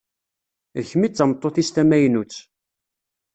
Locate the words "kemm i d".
0.89-1.13